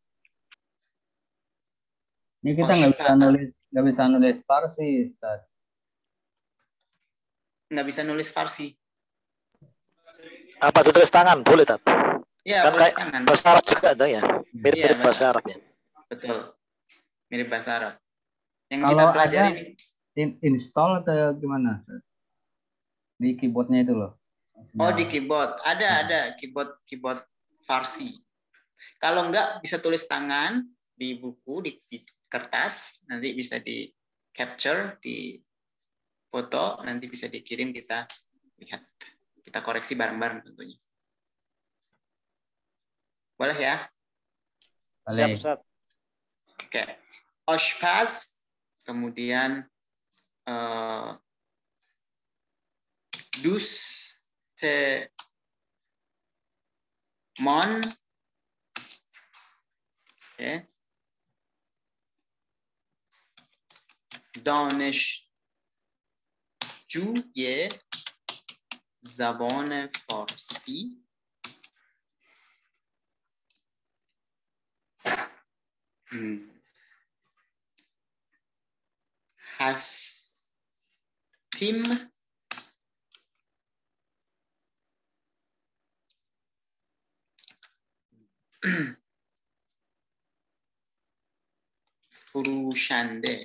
Ini 2.39 2.53
kita 2.53 2.71
nggak 2.71 2.91
bisa 2.93 3.13
nulis 3.17 3.51
nggak 3.73 3.85
bisa 3.85 4.03
nulis 4.05 4.37
Farsi, 4.45 4.87
Ustaz. 5.09 5.41
Nggak 7.67 7.85
bisa 7.89 8.01
nulis 8.05 8.29
Farsi. 8.29 8.67
Apa 10.61 10.85
tulis 10.85 11.09
tangan? 11.09 11.41
Boleh, 11.41 11.65
Tat. 11.65 11.81
Ya, 12.45 12.63
Kan 12.63 12.77
tulis 12.77 12.81
kayak 12.85 12.95
tangan. 12.95 13.21
bahasa 13.25 13.45
Arab 13.49 13.65
juga 13.65 13.87
ada 13.91 14.05
ya. 14.05 14.21
Mirip-mirip 14.53 14.95
Iya, 14.95 15.03
bahasa 15.03 15.23
Arab 15.33 15.43
ya. 15.49 15.57
Betul. 16.07 16.37
Mirip 17.27 17.47
bahasa 17.49 17.69
Arab. 17.73 17.93
Yang 18.69 18.79
Kalau 18.79 18.93
kita 18.93 19.03
pelajari 19.11 19.49
ada- 19.49 19.93
In- 20.15 20.39
install 20.39 20.91
atau 21.03 21.35
gimana? 21.35 21.83
Ustaz? 21.83 22.01
Di 23.15 23.39
keyboardnya 23.39 23.83
itu 23.87 23.95
loh. 23.95 24.19
Oh, 24.79 24.91
di 24.91 25.07
keyboard. 25.07 25.59
Ada, 25.63 25.87
ada 26.03 26.19
keyboard 26.35 26.83
keyboard 26.87 27.23
Farsi. 27.63 28.15
Kalau 28.99 29.27
enggak 29.27 29.59
bisa 29.59 29.79
tulis 29.79 30.03
tangan 30.07 30.63
di 30.95 31.19
buku, 31.19 31.63
di, 31.63 31.71
di 31.87 31.99
kertas, 32.31 33.07
nanti 33.11 33.35
bisa 33.35 33.59
di 33.59 33.87
capture, 34.31 34.99
di 34.99 35.39
foto, 36.31 36.79
nanti 36.83 37.07
bisa 37.07 37.27
dikirim 37.31 37.71
kita 37.71 38.07
lihat. 38.59 38.83
Kita 39.43 39.59
koreksi 39.63 39.95
bareng-bareng 39.95 40.43
tentunya. 40.43 40.79
Boleh 43.35 43.57
ya? 43.59 43.77
Siap, 45.07 45.11
Boleh. 45.11 45.35
Ustaz. 45.35 45.59
Oke. 46.55 46.83
Oshpaz, 47.45 48.41
kemudian 48.87 49.67
eh 50.49 51.09
دوست 53.43 54.31
مان 57.39 57.95
دانشجوی 64.45 65.29
زبان 68.99 69.87
فارسی. 69.87 71.05
هستیم. 79.59 80.55
فروشنده 92.10 93.44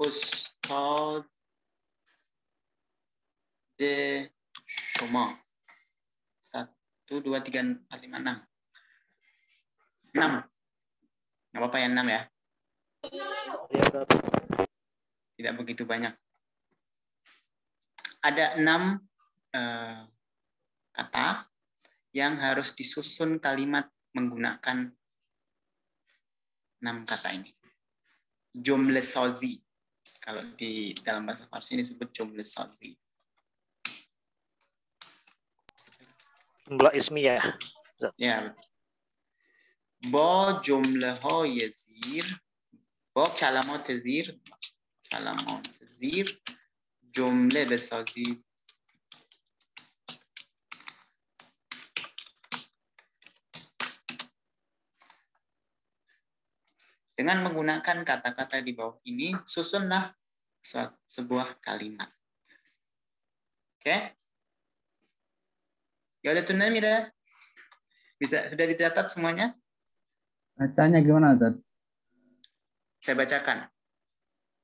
استاد 0.00 1.24
شما 4.66 5.24
satu 6.50 7.14
dua 7.22 7.38
tiga 7.42 7.60
empat 7.62 7.98
lima 8.02 8.18
enam 8.22 8.38
enam 10.14 10.32
nggak 11.50 11.60
apa-apa 11.60 11.76
ya 11.82 11.88
enam 11.90 12.06
ya 12.06 12.22
Iya, 13.00 13.24
Ustaz. 13.72 14.08
tidak 15.35 15.53
begitu 15.59 15.83
banyak. 15.83 16.15
Ada 18.23 18.57
enam 18.57 19.03
eh, 19.53 20.01
kata 20.95 21.45
yang 22.15 22.39
harus 22.39 22.71
disusun 22.71 23.37
kalimat 23.37 23.91
menggunakan 24.15 24.89
enam 26.79 26.97
kata 27.03 27.35
ini. 27.35 27.51
Jumle 28.55 29.03
sozi. 29.03 29.59
Kalau 30.23 30.41
di 30.57 30.95
dalam 31.05 31.27
bahasa 31.27 31.45
Farsi 31.45 31.77
ini 31.77 31.83
disebut 31.83 32.09
jumle 32.15 32.41
sozi. 32.47 32.95
Jumlah 36.65 36.95
ismi 36.97 37.29
Ya. 37.29 37.37
ya 38.17 38.37
Bo 40.09 40.57
jumle 40.65 41.19
ho 41.19 41.45
yezir. 41.45 42.25
Bo 43.13 43.27
kalamat 43.37 43.85
yazir 43.91 44.33
کلمات 45.14 45.66
زیر 45.84 46.42
جمله 47.14 47.64
بسازید 47.64 48.44
dengan 57.16 57.44
menggunakan 57.44 58.00
kata-kata 58.00 58.64
di 58.64 58.72
bawah 58.72 58.96
ini 59.04 59.36
susunlah 59.44 60.08
se- 60.60 60.96
sebuah 61.12 61.60
kalimat 61.60 62.08
oke 63.80 63.96
ya 66.24 66.28
udah 66.32 66.44
tunai 66.44 66.72
Mira 66.72 67.12
bisa 68.16 68.48
sudah 68.48 68.66
dicatat 68.68 69.08
semuanya 69.08 69.56
Bacanya 70.60 71.00
gimana, 71.00 71.32
Ustaz? 71.32 71.56
saya 73.00 73.16
bacakan 73.16 73.64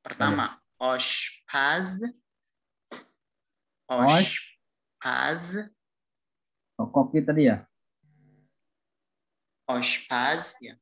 Pertama, 0.04 0.62
ospaz. 0.80 2.02
Ospaz. 3.90 5.58
Oh, 6.78 6.92
kopi 6.92 7.26
tadi 7.26 7.44
ya? 7.44 7.68
Ospaz 9.68 10.56
ya. 10.62 10.76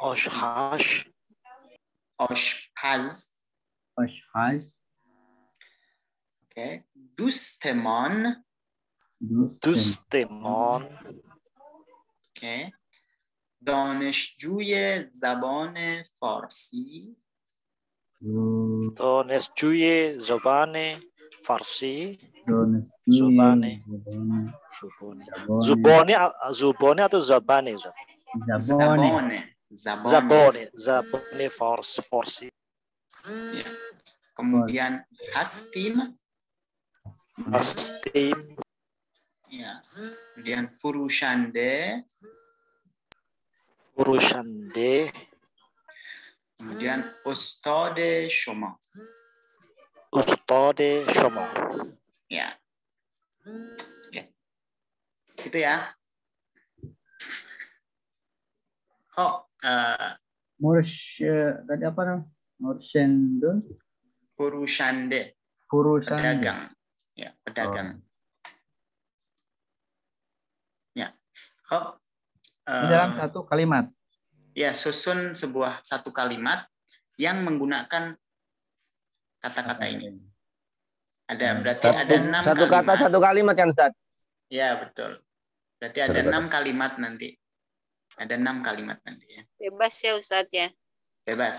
Oshhash. 0.00 1.08
Oshpaz. 2.18 3.38
oke 3.98 4.18
Okay. 6.50 6.82
دوستمان 7.18 8.44
دوستمان 9.62 10.82
okay. 12.28 12.72
دانشجوی 13.66 15.02
زبان 15.10 16.02
فارسی 16.02 17.16
तो 18.22 19.22
निश्चय 19.30 20.18
Farsi, 21.48 22.18
Zubane, 22.44 22.92
Zubone, 23.08 23.72
Zubone, 25.64 26.12
Zubone 26.52 27.00
atau 27.00 27.20
Zabane, 27.22 27.72
Zabone, 28.60 29.56
Zabone, 30.04 30.62
Zabone, 30.74 31.46
Farsi, 31.48 32.00
Farsi. 32.04 32.46
Kemudian 34.36 35.02
hastim 35.34 36.14
hastim 37.50 38.36
Ya. 39.48 39.80
Kemudian 40.36 40.68
Furushande, 40.76 42.04
Furushande. 43.96 45.08
Kemudian 46.58 47.00
ustade 47.22 48.26
shoma. 48.26 48.74
ustade 50.10 51.06
shoma 51.14 51.44
Ya. 52.28 52.50
Oke. 54.10 54.22
Itu 55.38 55.58
ya. 55.58 55.94
Oh, 59.18 59.46
eh, 59.62 60.10
Mursh 60.58 61.22
tadi 61.66 61.82
apa 61.86 62.00
namanya? 62.04 62.26
Murshendun 62.58 63.62
furushande. 64.34 65.38
Furusan 65.68 66.16
Pedagang. 66.18 66.60
Ya, 67.18 67.30
pedagang. 67.42 68.02
Ya. 70.94 71.14
Oh, 71.74 71.98
Di 72.64 72.86
dalam 72.88 73.14
eh, 73.14 73.16
satu 73.18 73.44
kalimat. 73.44 73.90
Ya 74.58 74.74
susun 74.74 75.38
sebuah 75.38 75.86
satu 75.86 76.10
kalimat 76.10 76.66
yang 77.14 77.46
menggunakan 77.46 78.18
kata-kata 79.38 79.86
ini. 79.86 80.18
Ada 81.30 81.62
berarti 81.62 81.86
Satu, 81.86 81.98
ada 82.02 82.14
enam 82.18 82.42
satu 82.42 82.64
kata 82.66 82.74
kalimat. 82.82 82.98
satu 82.98 83.18
kalimat 83.22 83.54
kan 83.54 83.68
Ustaz? 83.70 83.92
Ya 84.50 84.74
betul. 84.82 85.22
Berarti 85.78 85.98
ada 86.02 86.18
kata. 86.18 86.26
enam 86.26 86.44
kalimat 86.50 86.92
nanti. 86.98 87.38
Ada 88.18 88.34
enam 88.34 88.66
kalimat 88.66 88.98
nanti 89.06 89.26
ya. 89.30 89.42
Bebas 89.62 89.94
ya 90.02 90.18
Ustadz 90.18 90.50
ya. 90.50 90.68
Bebas. 91.22 91.58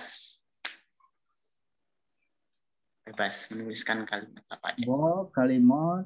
Bebas 3.07 3.35
menuliskan 3.55 4.03
kalimat 4.03 4.43
apa 4.51 4.75
aja. 4.75 4.83
Bo 4.83 5.31
kalimat 5.31 6.03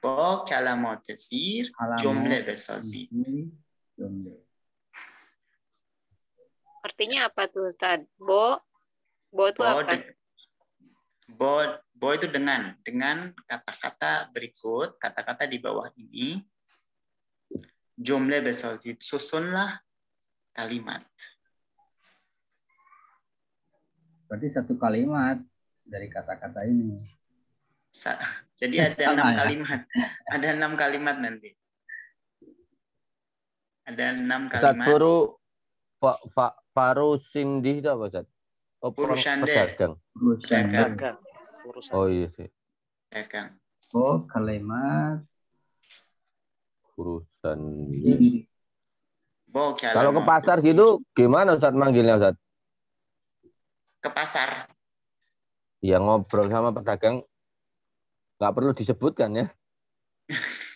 Bo 0.00 0.46
kalamat 0.48 1.02
tesir 1.04 1.68
jumlah 2.00 2.40
besazi. 2.46 3.10
ini 3.12 3.50
jumlah. 3.98 4.47
Artinya 6.82 7.26
apa 7.28 7.50
tuh 7.50 7.68
Ustadz? 7.70 8.06
Bo, 8.18 8.58
bo 9.34 9.44
itu 9.50 9.60
Bo, 9.60 9.68
apa? 9.82 9.92
de- 9.94 10.14
bo, 11.34 11.52
bo 11.94 12.08
itu 12.14 12.26
dengan 12.30 12.74
dengan 12.86 13.34
kata-kata 13.46 14.30
berikut, 14.30 14.96
kata-kata 15.02 15.44
di 15.50 15.58
bawah 15.58 15.90
ini. 15.98 16.42
Jumlah 17.98 18.38
besazi 18.46 18.94
susunlah 19.02 19.82
kalimat. 20.54 21.02
Berarti 24.30 24.48
satu 24.54 24.78
kalimat 24.78 25.42
dari 25.82 26.06
kata-kata 26.06 26.62
ini. 26.68 26.94
Sa- 27.90 28.20
Jadi 28.54 28.76
ada 28.84 28.92
Sama 28.94 29.14
enam 29.18 29.26
ya? 29.26 29.36
kalimat. 29.42 29.80
Ada 30.34 30.46
enam 30.54 30.72
kalimat 30.76 31.16
nanti. 31.18 31.50
Ada 33.88 34.20
enam 34.20 34.46
Ustaz 34.52 34.76
kalimat. 34.76 34.86
Pak 35.98 36.18
Pak 36.30 36.52
Faru 36.78 37.18
Sindi 37.34 37.82
itu 37.82 37.90
apa 37.90 38.06
Ustaz? 38.06 38.26
Oh, 38.86 38.94
Shande. 39.18 39.50
pedagang. 39.50 41.18
Oh 41.90 42.06
iya 42.06 42.30
sih. 42.38 42.46
Dagang. 43.10 43.58
Bo 43.90 44.22
kalimat 44.30 45.26
Urusan. 46.94 47.58
ini. 47.90 48.46
Bo 49.50 49.74
Kalau 49.74 50.14
ke 50.14 50.22
pasar 50.22 50.62
gitu 50.62 51.02
gimana 51.18 51.58
Ustaz 51.58 51.74
manggilnya 51.74 52.14
Ustaz? 52.14 52.38
Ke 53.98 54.14
pasar. 54.14 54.70
Ya 55.82 55.98
ngobrol 55.98 56.46
sama 56.46 56.70
pedagang 56.70 57.26
nggak 58.38 58.54
perlu 58.54 58.70
disebutkan 58.70 59.34
ya. 59.34 59.46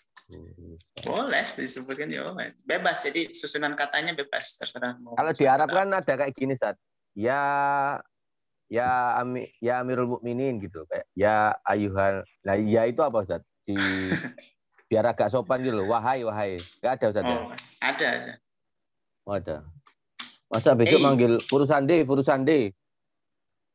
Boleh 1.00 1.44
disebutkan 1.54 2.06
ya 2.06 2.24
boleh. 2.24 2.54
Bebas. 2.62 3.02
Jadi 3.02 3.32
susunan 3.32 3.72
katanya 3.72 4.12
bebas. 4.12 4.56
Terserah 4.56 4.96
mau. 4.98 5.12
Kalau 5.14 5.32
di 5.32 5.44
Arab 5.44 5.68
kan 5.68 5.88
ada 5.88 6.12
kayak 6.12 6.32
gini 6.32 6.52
Ustaz. 6.52 6.76
Ya 7.12 7.40
ya 8.66 8.88
ami, 9.16 9.44
ya 9.60 9.80
Amirul 9.80 10.08
Mukminin 10.08 10.56
gitu 10.58 10.84
kayak 10.86 11.04
ya 11.12 11.52
ayuhan. 11.62 12.24
Nah, 12.40 12.56
ya 12.56 12.84
itu 12.84 13.00
apa 13.00 13.20
Ustaz? 13.20 13.42
Di 13.62 13.76
biar 14.88 15.04
agak 15.06 15.28
sopan 15.28 15.60
gitu 15.60 15.76
loh. 15.76 15.88
Wahai 15.88 16.22
wahai. 16.22 16.56
Enggak 16.56 16.92
ada 16.96 17.06
Ustaz 17.08 17.24
ya? 17.24 17.36
Oh, 17.36 17.52
ada, 17.80 18.06
ada. 18.08 18.32
Oh, 19.22 19.34
ada. 19.34 19.56
Masa 20.48 20.72
besok 20.72 21.00
Hey. 21.00 21.04
manggil 21.04 21.32
Purusande, 21.44 21.96
Purusande. 22.02 22.58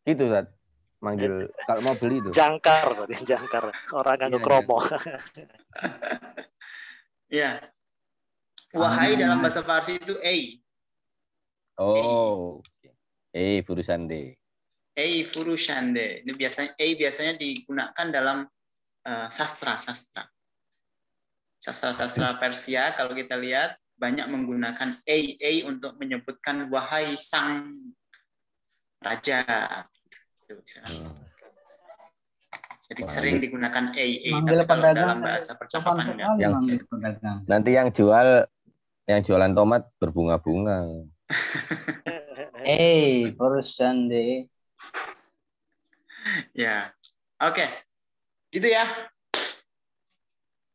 Gitu 0.04 0.24
Ustaz. 0.24 0.46
Manggil 0.98 1.46
kalau 1.70 1.82
mau 1.84 1.94
beli 1.94 2.18
itu. 2.20 2.34
jangkar 2.34 2.90
berarti 2.90 3.22
jangkar 3.22 3.70
orang 3.94 4.18
Iya, 4.18 4.22
nganggo 4.26 4.40
kromo 4.42 4.82
Ya. 7.28 7.60
Wahai 8.76 9.16
Ah. 9.16 9.28
dalam 9.28 9.40
bahasa 9.44 9.64
Farsi 9.64 10.00
itu 10.00 10.16
ei. 10.24 10.60
Oh. 11.80 12.60
Eh, 13.36 13.62
Purusande. 13.62 14.36
Ei 14.98 15.22
furushande. 15.30 16.26
Ini 16.26 16.34
biasanya 16.34 16.74
ei 16.82 16.98
biasanya 16.98 17.38
digunakan 17.38 18.08
dalam 18.10 18.50
eh, 19.06 19.28
sastra 19.30 19.78
sastra. 19.78 20.26
Sastra-sastra 21.62 22.38
Persia 22.42 22.94
kalau 22.98 23.14
kita 23.14 23.38
lihat 23.38 23.78
banyak 23.98 24.30
menggunakan 24.30 24.90
ei 25.06 25.38
ei 25.42 25.66
untuk 25.66 25.98
menyebutkan 26.02 26.70
wahai 26.70 27.14
sang 27.18 27.74
raja. 29.02 29.46
Gitu, 30.46 30.58
misalnya. 30.58 31.27
Jadi 32.87 33.03
Wah, 33.03 33.11
sering 33.11 33.35
ini- 33.39 33.45
digunakan 33.47 33.85
ei 33.95 34.13
ei 34.27 34.33
Manggil 34.35 34.59
tapi 34.59 34.67
kalau 34.69 34.83
pedagang 34.83 34.97
dalam 34.99 35.19
bahasa 35.23 35.53
Sopan 35.55 35.61
percakapan 35.61 35.95
enggak. 35.97 36.13
sekali 36.13 36.43
Yang- 36.43 36.55
manggil 36.55 36.81
pedagang. 36.91 37.39
Nanti 37.47 37.71
yang 37.73 37.89
jual 37.91 38.29
yang 39.03 39.21
jualan 39.23 39.53
tomat 39.53 39.83
berbunga-bunga. 39.99 40.79
Eh, 42.63 43.33
urusan 43.35 43.97
deh. 44.07 44.47
Ya. 46.55 46.91
Oke. 47.39 47.67
Gitu 48.51 48.69
ya. 48.69 48.87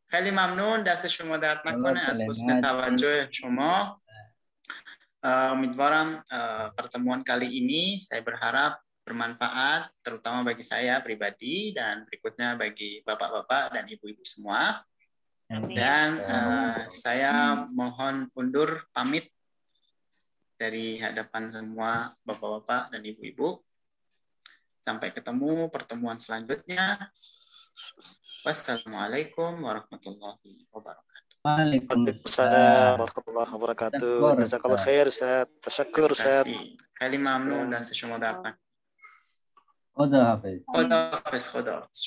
خیلی 0.08 0.30
ممنون 0.32 0.88
دست 0.88 1.06
شما 1.06 1.36
درد 1.36 1.68
نکنه 1.68 2.00
از 2.00 2.22
حسن 2.24 2.60
توجه 2.60 3.28
شما 3.30 4.00
Uh, 5.18 5.50
امیدوارم 5.52 6.22
uh, 6.32 6.70
pertemuan 6.78 7.20
kali 7.20 7.50
ini 7.50 7.98
saya 7.98 8.22
berharap 8.22 8.78
bermanfaat 9.03 9.91
terutama 9.99 10.47
bagi 10.47 10.63
saya 10.63 11.03
pribadi 11.03 11.75
dan 11.75 12.07
berikutnya 12.07 12.55
bagi 12.55 13.03
bapak-bapak 13.03 13.75
dan 13.75 13.85
ibu-ibu 13.87 14.23
semua. 14.23 14.79
Dan 15.53 16.17
uh, 16.23 16.89
saya 16.89 17.67
mohon 17.69 18.25
undur 18.33 18.89
pamit 18.89 19.29
dari 20.57 20.97
hadapan 20.97 21.51
semua 21.51 22.09
bapak-bapak 22.25 22.89
dan 22.89 23.03
ibu-ibu. 23.03 23.61
Sampai 24.81 25.13
ketemu 25.13 25.69
pertemuan 25.69 26.17
selanjutnya. 26.17 27.11
Wassalamualaikum 28.43 29.61
warahmatullahi 29.61 30.67
wabarakatuh. 30.73 31.13
Waalaikumsalam. 31.43 33.03
warahmatullahi 33.03 33.51
wabarakatuh. 33.51 34.15
Jazakallah 34.47 34.81
khair 34.81 35.07
Ustaz. 35.11 35.47
Tasyakur 35.59 36.11
Terima 36.11 36.17
Ustaz. 36.17 36.47
kasih. 36.47 36.79
Kali 36.95 37.17
mamnun 37.19 37.67
dan 37.67 37.83
خدا 39.95 40.23
حافظ 40.25 40.59
خدا 40.75 41.09
حافظ 41.11 41.47
خدا 41.47 41.73
حافظ 41.79 42.01